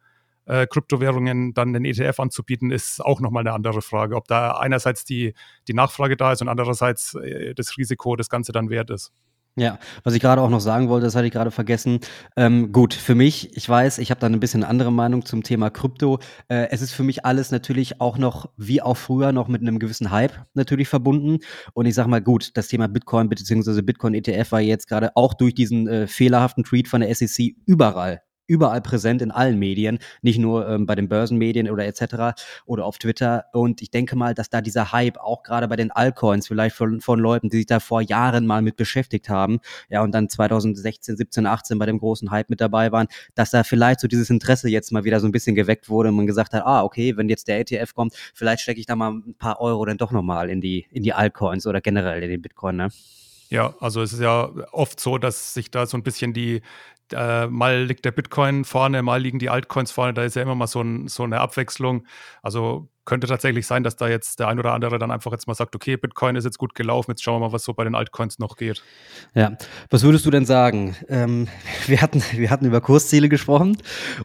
äh, 0.46 0.68
Kryptowährungen 0.68 1.54
dann 1.54 1.74
den 1.74 1.86
ETF 1.86 2.20
anzubieten, 2.20 2.72
ist 2.72 3.04
auch 3.04 3.20
nochmal 3.20 3.42
eine 3.42 3.54
andere 3.54 3.82
Frage. 3.82 4.16
Ob 4.16 4.28
da 4.28 4.52
einerseits 4.52 5.06
die, 5.06 5.34
die 5.68 5.74
Nachfrage 5.74 6.18
da 6.18 6.32
ist 6.32 6.42
und 6.42 6.50
andererseits 6.50 7.16
äh, 7.16 7.54
das 7.54 7.78
Risiko 7.78 8.16
das 8.16 8.30
Ganze 8.30 8.52
dann 8.52 8.70
wert 8.70 8.90
ist. 8.90 9.12
Ja, 9.56 9.78
was 10.04 10.16
ich 10.16 10.20
gerade 10.20 10.42
auch 10.42 10.50
noch 10.50 10.62
sagen 10.62 10.90
wollte, 10.90 11.06
das 11.06 11.16
hatte 11.16 11.28
ich 11.28 11.32
gerade 11.32 11.52
vergessen. 11.52 12.00
Ähm, 12.36 12.72
gut, 12.72 12.96
für 12.96 13.14
mich, 13.14 13.56
ich 13.56 13.70
weiß, 13.70 14.00
ich 14.00 14.10
habe 14.10 14.20
da 14.20 14.26
ein 14.26 14.40
bisschen 14.40 14.64
andere 14.64 14.92
Meinung 14.92 15.26
zum 15.26 15.44
Thema 15.44 15.70
Krypto. 15.70 16.18
Äh, 16.48 16.70
es 16.72 16.82
ist 16.82 16.92
für 16.94 17.04
mich 17.04 17.24
alles 17.24 17.52
natürlich 17.52 18.02
auch 18.02 18.18
noch, 18.18 18.50
wie 18.58 18.82
auch 18.82 18.98
früher, 18.98 19.32
noch 19.32 19.48
mit 19.48 19.62
einem 19.62 19.78
gewissen 19.78 20.10
Hype 20.10 20.34
natürlich 20.56 20.88
verbunden. 20.88 21.38
Und 21.74 21.86
ich 21.86 21.94
sag 21.94 22.08
mal, 22.08 22.20
gut, 22.20 22.58
das 22.58 22.68
Thema 22.68 22.88
Bitcoin 22.88 23.30
bzw. 23.30 23.84
Bitcoin 23.84 24.16
ETF 24.16 24.52
war 24.54 24.62
jetzt 24.62 24.88
gerade 24.88 25.16
auch 25.16 25.36
durch 25.36 25.54
diesen 25.54 25.88
äh, 25.88 26.08
fehlerhaften 26.08 26.64
Tweet 26.64 26.88
von 26.88 27.02
der 27.02 27.14
SEC 27.14 27.56
überall 27.68 28.24
überall 28.48 28.82
präsent 28.82 29.22
in 29.22 29.32
allen 29.32 29.58
Medien, 29.58 30.00
nicht 30.22 30.40
nur 30.40 30.68
ähm, 30.68 30.86
bei 30.86 30.96
den 30.96 31.08
Börsenmedien 31.08 31.70
oder 31.70 31.86
etc. 31.86 32.42
oder 32.66 32.86
auf 32.86 32.98
Twitter. 32.98 33.46
Und 33.54 33.82
ich 33.82 33.92
denke 33.92 34.16
mal, 34.16 34.34
dass 34.34 34.50
da 34.50 34.62
dieser 34.62 34.92
Hype 34.92 35.18
auch 35.18 35.44
gerade 35.44 35.68
bei 35.68 35.76
den 35.76 35.92
Altcoins 35.92 36.48
vielleicht 36.48 36.76
von, 36.76 37.02
von 37.02 37.20
Leuten, 37.20 37.50
die 37.50 37.58
sich 37.58 37.66
da 37.66 37.80
vor 37.80 38.02
Jahren 38.02 38.46
mal 38.46 38.62
mit 38.62 38.76
beschäftigt 38.76 39.30
haben, 39.30 39.60
ja, 39.90 40.02
und 40.02 40.12
dann 40.14 40.30
2016, 40.30 41.18
17, 41.18 41.46
18 41.46 41.80
bei 41.80 41.86
dem 41.86 42.00
großen 42.00 42.32
Hype 42.32 42.50
mit 42.50 42.62
dabei 42.62 42.92
waren, 42.92 43.08
dass 43.36 43.52
da 43.52 43.64
vielleicht 43.64 44.00
so 44.00 44.08
dieses 44.08 44.30
Interesse 44.30 44.70
jetzt 44.70 44.92
mal 44.92 45.04
wieder 45.04 45.20
so 45.20 45.28
ein 45.28 45.32
bisschen 45.32 45.56
geweckt 45.56 45.90
wurde 45.90 46.10
und 46.10 46.16
man 46.16 46.28
gesagt 46.28 46.54
hat, 46.54 46.64
ah, 46.66 46.84
okay, 46.84 47.16
wenn 47.18 47.30
jetzt 47.30 47.48
der 47.48 47.60
ETF 47.60 47.94
kommt, 47.94 48.14
vielleicht 48.34 48.62
stecke 48.62 48.80
ich 48.80 48.86
da 48.86 48.96
mal 48.96 49.12
ein 49.12 49.36
paar 49.38 49.62
Euro 49.62 49.86
dann 49.86 49.98
doch 49.98 50.12
nochmal 50.12 50.50
in 50.50 50.62
die, 50.62 50.86
in 50.92 51.04
die 51.04 51.14
Altcoins 51.14 51.68
oder 51.68 51.82
generell 51.82 52.22
in 52.24 52.30
den 52.30 52.42
Bitcoin, 52.42 52.76
ne? 52.76 52.90
Ja, 53.54 53.76
also 53.80 54.02
es 54.02 54.14
ist 54.14 54.20
ja 54.20 54.50
oft 54.72 55.00
so, 55.00 55.20
dass 55.20 55.54
sich 55.54 55.70
da 55.70 55.86
so 55.86 55.96
ein 55.96 56.02
bisschen 56.02 56.34
die, 56.34 56.64
äh, 57.12 57.48
mal 57.48 57.84
liegt 57.84 58.06
der 58.06 58.12
Bitcoin 58.12 58.66
vorne, 58.66 59.02
mal 59.04 59.22
liegen 59.22 59.40
die 59.40 59.50
Altcoins 59.50 59.92
vorne, 59.92 60.14
da 60.14 60.24
ist 60.24 60.36
ja 60.36 60.42
immer 60.42 60.56
mal 60.56 60.68
so, 60.68 60.82
ein, 60.82 61.08
so 61.08 61.24
eine 61.24 61.42
Abwechslung. 61.42 62.06
Also 62.42 62.90
könnte 63.06 63.28
tatsächlich 63.28 63.68
sein, 63.68 63.84
dass 63.84 63.96
da 63.96 64.08
jetzt 64.08 64.40
der 64.40 64.48
ein 64.48 64.60
oder 64.60 64.74
andere 64.74 64.98
dann 64.98 65.12
einfach 65.12 65.32
jetzt 65.32 65.48
mal 65.48 65.54
sagt, 65.54 65.76
okay, 65.76 65.98
Bitcoin 65.98 66.36
ist 66.36 66.46
jetzt 66.46 66.58
gut 66.58 66.74
gelaufen, 66.74 67.12
jetzt 67.12 67.24
schauen 67.24 67.42
wir 67.42 67.48
mal, 67.48 67.54
was 67.54 67.64
so 67.64 67.74
bei 67.74 67.84
den 67.84 67.96
Altcoins 67.96 68.40
noch 68.40 68.56
geht. 68.56 68.82
Ja, 69.36 69.58
was 69.90 70.04
würdest 70.04 70.26
du 70.26 70.32
denn 70.32 70.46
sagen? 70.46 70.96
Ähm, 71.10 71.48
wir, 71.88 72.02
hatten, 72.02 72.24
wir 72.34 72.50
hatten 72.50 72.66
über 72.66 72.82
Kursziele 72.82 73.28
gesprochen 73.28 73.78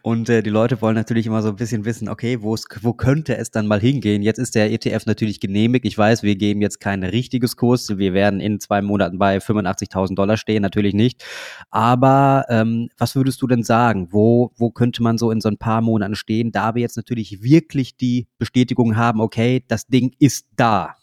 und 0.02 0.28
äh, 0.28 0.42
die 0.42 0.50
Leute 0.50 0.80
wollen 0.80 0.94
natürlich 0.94 1.26
immer 1.26 1.42
so 1.42 1.48
ein 1.48 1.56
bisschen 1.56 1.84
wissen, 1.84 2.08
okay, 2.08 2.38
wo 2.40 2.92
könnte 2.92 3.36
es 3.36 3.50
dann 3.50 3.66
mal 3.66 3.80
hingehen? 3.80 4.22
Jetzt 4.22 4.38
ist 4.38 4.54
der 4.54 4.70
ETF 4.72 5.06
natürlich 5.06 5.40
genehmigt. 5.40 5.84
Ich 5.84 5.98
weiß, 5.98 6.22
wir 6.22 6.36
geben 6.36 6.62
jetzt 6.62 6.80
kein 6.80 7.02
richtiges 7.02 7.56
Kurs. 7.56 7.98
Wir 7.98 8.12
werden 8.12 8.40
in 8.40 8.60
zwei 8.60 8.80
Monaten 8.80 9.18
bei 9.18 9.38
85.000 9.38 10.14
Dollar 10.14 10.36
stehen, 10.36 10.62
natürlich 10.62 10.94
nicht. 10.94 11.24
Aber 11.70 12.44
ähm, 12.48 12.88
was 12.96 13.16
würdest 13.16 13.42
du 13.42 13.46
denn 13.46 13.64
sagen? 13.64 14.08
Wo, 14.10 14.52
wo 14.56 14.70
könnte 14.70 15.02
man 15.02 15.18
so 15.18 15.30
in 15.30 15.40
so 15.40 15.48
ein 15.48 15.58
paar 15.58 15.80
Monaten 15.80 16.14
stehen, 16.14 16.52
da 16.52 16.74
wir 16.74 16.82
jetzt 16.82 16.96
natürlich 16.96 17.42
wirklich 17.42 17.96
die 17.96 18.28
Bestätigung 18.38 18.67
Bestätigung 18.68 18.96
haben, 18.96 19.20
okay, 19.20 19.64
das 19.66 19.86
Ding 19.86 20.14
ist 20.18 20.46
da. 20.56 20.94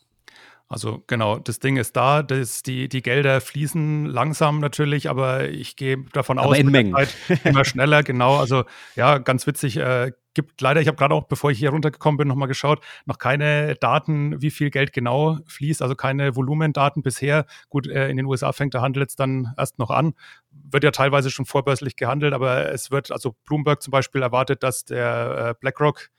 Also 0.68 1.04
genau, 1.08 1.38
das 1.38 1.60
Ding 1.60 1.78
ist 1.78 1.96
da, 1.96 2.24
das, 2.24 2.64
die, 2.64 2.90
die 2.90 3.02
Gelder 3.02 3.40
fließen 3.40 4.06
langsam 4.06 4.60
natürlich, 4.60 5.10
aber 5.10 5.50
ich 5.50 5.76
gehe 5.76 5.98
davon 6.14 6.40
aber 6.40 6.50
aus, 6.50 6.58
in 6.58 6.70
Mengen. 6.72 6.96
immer 7.44 7.66
schneller, 7.66 8.04
genau. 8.04 8.38
Also 8.38 8.66
ja, 8.96 9.20
ganz 9.20 9.46
witzig, 9.46 9.78
äh, 9.78 10.12
gibt 10.34 10.60
leider, 10.62 10.82
ich 10.82 10.88
habe 10.88 10.98
gerade 10.98 11.14
auch, 11.16 11.26
bevor 11.26 11.50
ich 11.50 11.60
hier 11.60 11.70
runtergekommen 11.70 12.18
bin, 12.18 12.28
nochmal 12.28 12.48
geschaut, 12.48 12.82
noch 13.06 13.20
keine 13.20 13.76
Daten, 13.76 14.42
wie 14.42 14.52
viel 14.52 14.70
Geld 14.70 14.92
genau 14.92 15.38
fließt, 15.48 15.82
also 15.82 15.96
keine 15.96 16.36
Volumendaten 16.36 17.04
bisher. 17.04 17.46
Gut, 17.70 17.88
äh, 17.88 18.10
in 18.10 18.18
den 18.18 18.26
USA 18.26 18.52
fängt 18.52 18.74
der 18.74 18.82
Handel 18.82 19.02
jetzt 19.02 19.20
dann 19.20 19.54
erst 19.58 19.80
noch 19.80 19.92
an. 19.92 20.14
Wird 20.52 20.84
ja 20.84 20.92
teilweise 20.92 21.30
schon 21.30 21.46
vorbörslich 21.46 21.96
gehandelt, 21.96 22.34
aber 22.34 22.72
es 22.72 22.92
wird, 22.92 23.12
also 23.12 23.36
Bloomberg 23.46 23.82
zum 23.82 23.92
Beispiel 23.92 24.22
erwartet, 24.22 24.62
dass 24.64 24.84
der 24.84 25.50
äh, 25.50 25.54
BlackRock 25.60 26.10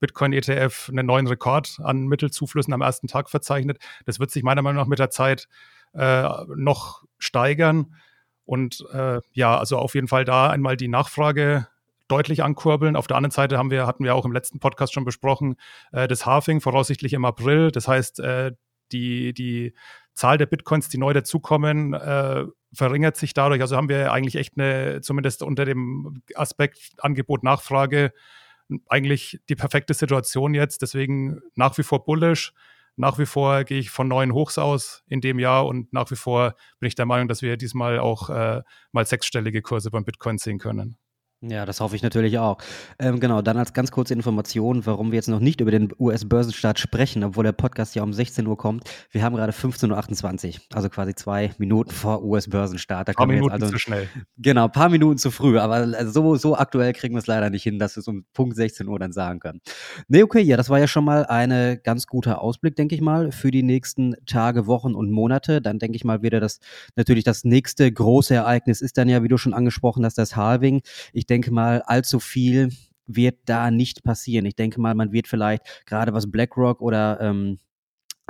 Bitcoin-ETF 0.00 0.88
einen 0.88 1.06
neuen 1.06 1.26
Rekord 1.26 1.78
an 1.82 2.06
Mittelzuflüssen 2.06 2.72
am 2.72 2.80
ersten 2.80 3.06
Tag 3.06 3.30
verzeichnet. 3.30 3.78
Das 4.06 4.18
wird 4.18 4.30
sich 4.30 4.42
meiner 4.42 4.62
Meinung 4.62 4.82
nach 4.82 4.88
mit 4.88 4.98
der 4.98 5.10
Zeit 5.10 5.48
äh, 5.94 6.28
noch 6.56 7.04
steigern. 7.18 7.94
Und 8.44 8.84
äh, 8.92 9.20
ja, 9.32 9.56
also 9.56 9.78
auf 9.78 9.94
jeden 9.94 10.08
Fall 10.08 10.24
da 10.24 10.50
einmal 10.50 10.76
die 10.76 10.88
Nachfrage 10.88 11.68
deutlich 12.08 12.42
ankurbeln. 12.42 12.96
Auf 12.96 13.06
der 13.06 13.16
anderen 13.16 13.30
Seite 13.30 13.56
haben 13.56 13.70
wir, 13.70 13.86
hatten 13.86 14.04
wir 14.04 14.14
auch 14.14 14.24
im 14.24 14.32
letzten 14.32 14.58
Podcast 14.58 14.92
schon 14.92 15.04
besprochen, 15.04 15.56
äh, 15.92 16.08
das 16.08 16.26
Halving 16.26 16.60
voraussichtlich 16.60 17.12
im 17.12 17.24
April. 17.24 17.70
Das 17.70 17.86
heißt, 17.86 18.20
äh, 18.20 18.52
die, 18.92 19.32
die 19.32 19.74
Zahl 20.14 20.36
der 20.36 20.46
Bitcoins, 20.46 20.88
die 20.88 20.98
neu 20.98 21.12
dazukommen, 21.12 21.94
äh, 21.94 22.44
verringert 22.72 23.16
sich 23.16 23.34
dadurch. 23.34 23.60
Also 23.60 23.76
haben 23.76 23.88
wir 23.88 24.12
eigentlich 24.12 24.36
echt 24.36 24.54
eine, 24.56 25.00
zumindest 25.00 25.42
unter 25.42 25.64
dem 25.64 26.22
Aspekt 26.34 26.92
Angebot-Nachfrage, 26.98 28.12
eigentlich 28.88 29.40
die 29.48 29.56
perfekte 29.56 29.94
Situation 29.94 30.54
jetzt. 30.54 30.82
Deswegen 30.82 31.40
nach 31.54 31.76
wie 31.78 31.82
vor 31.82 32.04
bullish. 32.04 32.52
Nach 32.96 33.18
wie 33.18 33.26
vor 33.26 33.64
gehe 33.64 33.78
ich 33.78 33.90
von 33.90 34.08
neuen 34.08 34.34
Hochs 34.34 34.58
aus 34.58 35.04
in 35.06 35.20
dem 35.20 35.38
Jahr 35.38 35.66
und 35.66 35.92
nach 35.92 36.10
wie 36.10 36.16
vor 36.16 36.54
bin 36.80 36.88
ich 36.88 36.94
der 36.94 37.06
Meinung, 37.06 37.28
dass 37.28 37.40
wir 37.40 37.56
diesmal 37.56 37.98
auch 37.98 38.28
äh, 38.28 38.62
mal 38.92 39.06
sechsstellige 39.06 39.62
Kurse 39.62 39.90
beim 39.90 40.04
Bitcoin 40.04 40.38
sehen 40.38 40.58
können. 40.58 40.98
Ja, 41.42 41.64
das 41.64 41.80
hoffe 41.80 41.96
ich 41.96 42.02
natürlich 42.02 42.38
auch. 42.38 42.58
Ähm, 42.98 43.18
genau, 43.18 43.40
dann 43.40 43.56
als 43.56 43.72
ganz 43.72 43.90
kurze 43.90 44.12
Information, 44.12 44.84
warum 44.84 45.10
wir 45.10 45.16
jetzt 45.16 45.28
noch 45.28 45.40
nicht 45.40 45.62
über 45.62 45.70
den 45.70 45.88
US-Börsenstart 45.98 46.78
sprechen, 46.78 47.24
obwohl 47.24 47.44
der 47.44 47.52
Podcast 47.52 47.94
ja 47.94 48.02
um 48.02 48.12
16 48.12 48.46
Uhr 48.46 48.58
kommt. 48.58 48.84
Wir 49.10 49.22
haben 49.22 49.34
gerade 49.36 49.52
15.28 49.52 50.48
Uhr, 50.48 50.60
also 50.74 50.90
quasi 50.90 51.14
zwei 51.14 51.52
Minuten 51.56 51.92
vor 51.92 52.22
US-Börsenstart. 52.24 53.08
Ein 53.08 53.14
paar 53.14 53.26
Minuten 53.26 53.52
also, 53.52 53.70
zu 53.70 53.78
schnell. 53.78 54.06
Genau, 54.36 54.64
ein 54.64 54.72
paar 54.72 54.90
Minuten 54.90 55.16
zu 55.16 55.30
früh, 55.30 55.58
aber 55.58 56.06
so, 56.06 56.36
so 56.36 56.56
aktuell 56.56 56.92
kriegen 56.92 57.14
wir 57.14 57.20
es 57.20 57.26
leider 57.26 57.48
nicht 57.48 57.62
hin, 57.62 57.78
dass 57.78 57.96
wir 57.96 58.00
es 58.00 58.08
um 58.08 58.26
Punkt 58.34 58.54
16 58.54 58.86
Uhr 58.86 58.98
dann 58.98 59.12
sagen 59.12 59.40
können. 59.40 59.62
Nee, 60.08 60.22
okay, 60.22 60.42
ja, 60.42 60.58
das 60.58 60.68
war 60.68 60.78
ja 60.78 60.88
schon 60.88 61.06
mal 61.06 61.24
ein 61.24 61.80
ganz 61.82 62.06
guter 62.06 62.42
Ausblick, 62.42 62.76
denke 62.76 62.94
ich 62.94 63.00
mal, 63.00 63.32
für 63.32 63.50
die 63.50 63.62
nächsten 63.62 64.14
Tage, 64.26 64.66
Wochen 64.66 64.94
und 64.94 65.10
Monate. 65.10 65.62
Dann 65.62 65.78
denke 65.78 65.96
ich 65.96 66.04
mal 66.04 66.20
wieder, 66.20 66.38
dass 66.38 66.60
natürlich 66.96 67.24
das 67.24 67.44
nächste 67.44 67.90
große 67.90 68.34
Ereignis 68.34 68.82
ist 68.82 68.98
dann 68.98 69.08
ja, 69.08 69.22
wie 69.22 69.28
du 69.28 69.38
schon 69.38 69.54
angesprochen 69.54 70.04
hast, 70.04 70.18
das 70.18 70.36
Halving. 70.36 70.82
Ich 71.14 71.29
denke 71.30 71.50
mal, 71.52 71.82
allzu 71.82 72.20
viel 72.20 72.70
wird 73.06 73.38
da 73.46 73.70
nicht 73.70 74.02
passieren. 74.04 74.46
Ich 74.46 74.56
denke 74.56 74.80
mal, 74.80 74.94
man 74.94 75.12
wird 75.12 75.28
vielleicht 75.28 75.86
gerade 75.86 76.12
was 76.12 76.30
BlackRock 76.30 76.80
oder 76.80 77.20
ähm, 77.20 77.58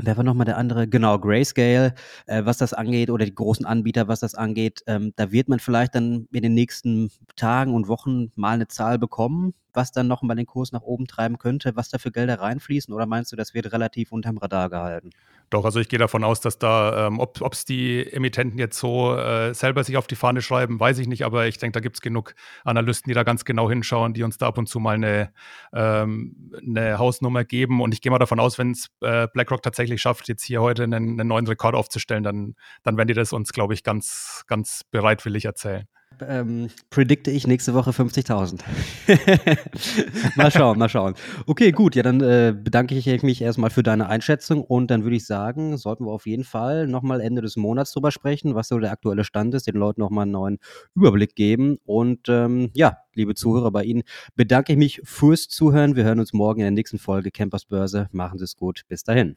Wer 0.03 0.17
war 0.17 0.25
nochmal 0.25 0.47
der 0.47 0.57
andere? 0.57 0.89
Genau, 0.89 1.19
Grayscale, 1.19 1.95
äh, 2.27 2.45
was 2.45 2.59
das 2.59 2.73
angeht, 2.73 3.11
oder 3.11 3.27
die 3.27 3.35
großen 3.35 3.67
Anbieter, 3.67 4.09
was 4.09 4.21
das 4.21 4.35
angeht. 4.35 4.83
Ähm, 4.87 5.13
da 5.17 5.31
wird 5.31 5.49
man 5.49 5.59
vielleicht 5.59 5.95
dann 5.95 6.27
in 6.33 6.43
den 6.43 6.55
nächsten 6.55 7.11
Tagen 7.37 7.75
und 7.75 7.87
Wochen 7.89 8.31
mal 8.35 8.55
eine 8.55 8.69
Zahl 8.69 8.99
bekommen, 8.99 9.53
was 9.75 9.93
dann 9.93 10.09
noch 10.09 10.23
mal 10.23 10.35
den 10.37 10.47
Kurs 10.47 10.73
nach 10.73 10.83
oben 10.83 11.07
treiben 11.07 11.39
könnte, 11.39 11.77
was 11.77 11.91
da 11.91 11.99
für 11.99 12.13
Gelder 12.13 12.41
reinfließen? 12.41 12.95
Oder 12.95 13.07
meinst 13.07 13.33
du, 13.33 13.37
das 13.37 13.53
wird 13.53 13.73
relativ 13.73 14.11
unterm 14.13 14.39
Radar 14.39 14.71
gehalten? 14.71 15.11
Doch, 15.51 15.65
also 15.65 15.81
ich 15.81 15.89
gehe 15.89 15.99
davon 15.99 16.23
aus, 16.23 16.41
dass 16.41 16.59
da, 16.59 17.09
ähm, 17.09 17.19
ob 17.19 17.53
es 17.53 17.65
die 17.65 18.07
Emittenten 18.13 18.57
jetzt 18.57 18.79
so 18.79 19.17
äh, 19.17 19.53
selber 19.53 19.83
sich 19.83 19.97
auf 19.97 20.07
die 20.07 20.15
Fahne 20.15 20.43
schreiben, 20.43 20.79
weiß 20.79 20.99
ich 20.99 21.09
nicht, 21.09 21.25
aber 21.25 21.49
ich 21.49 21.59
denke, 21.59 21.73
da 21.73 21.81
gibt 21.81 21.97
es 21.97 22.01
genug 22.01 22.37
Analysten, 22.65 23.11
die 23.11 23.15
da 23.15 23.25
ganz 23.25 23.45
genau 23.45 23.69
hinschauen, 23.69 24.15
die 24.15 24.23
uns 24.23 24.39
da 24.39 24.47
ab 24.47 24.59
und 24.59 24.69
zu 24.69 24.79
mal 24.79 24.95
eine, 24.95 25.33
ähm, 25.73 26.53
eine 26.65 26.99
Hausnummer 26.99 27.43
geben. 27.45 27.81
Und 27.83 27.93
ich 27.93 28.01
gehe 28.01 28.13
mal 28.13 28.21
davon 28.21 28.39
aus, 28.39 28.59
wenn 28.59 28.71
es 28.71 28.91
äh, 29.01 29.27
BlackRock 29.33 29.63
tatsächlich 29.65 30.01
schafft, 30.01 30.29
jetzt 30.29 30.45
hier 30.45 30.63
heute 30.63 30.85
einen, 30.85 31.19
einen 31.19 31.29
neuen 31.29 31.49
Rekord 31.49 31.75
aufzustellen, 31.75 32.23
dann, 32.23 32.55
dann 32.85 32.97
werden 32.97 33.09
die 33.09 33.15
das 33.15 33.33
uns, 33.33 33.53
glaube 33.53 33.75
ich, 33.75 33.83
ganz, 33.83 34.45
ganz 34.47 34.85
bereitwillig 34.85 35.47
erzählen 35.47 35.89
ähm, 36.29 36.69
predikte 36.91 37.31
ich 37.31 37.47
nächste 37.47 37.75
Woche 37.75 37.91
50.000. 37.91 38.61
mal 40.37 40.51
schauen, 40.51 40.79
mal 40.79 40.89
schauen. 40.89 41.15
Okay, 41.47 41.73
gut, 41.73 41.95
ja, 41.97 42.03
dann 42.03 42.21
äh, 42.21 42.55
bedanke 42.57 42.95
ich 42.95 43.23
mich 43.23 43.43
erstmal 43.43 43.71
für 43.71 43.83
deine 43.83 44.09
Einschätzung 44.09 44.63
und 44.63 44.91
dann 44.91 45.05
würde 45.05 45.17
ich 45.17 45.27
sagen, 45.27 45.77
sollten 45.77 46.05
wir 46.05 46.13
auf 46.13 46.27
jeden 46.27 46.45
Fall 46.45 46.87
nochmal 46.87 47.21
Ende 47.21 47.43
des 47.43 47.57
Monats 47.57 47.93
drüber 47.93 48.11
sprechen, 48.11 48.55
was 48.55 48.69
so 48.69 48.79
der 48.79 48.93
aktuelle 48.93 49.25
Stand 49.25 49.55
ist, 49.55 49.67
den 49.67 49.77
Leuten 49.77 50.01
nochmal 50.01 50.23
einen 50.23 50.33
neuen 50.33 50.59
Überblick 50.95 51.35
geben. 51.35 51.79
Und 51.85 52.29
ähm, 52.29 52.71
ja, 52.75 52.99
liebe 53.15 53.35
Zuhörer, 53.35 53.71
bei 53.71 53.85
Ihnen 53.85 54.03
bedanke 54.37 54.73
ich 54.73 54.79
mich 54.79 55.01
fürs 55.05 55.49
Zuhören. 55.49 55.97
Wir 55.97 56.05
hören 56.05 56.21
uns 56.21 56.33
morgen 56.33 56.61
in 56.61 56.65
der 56.65 56.71
nächsten 56.73 56.99
Folge 56.99 57.31
Campers 57.31 57.65
Börse. 57.65 58.09
Machen 58.13 58.39
Sie 58.39 58.45
es 58.45 58.57
gut. 58.57 58.83
Bis 58.89 59.03
dahin. 59.05 59.37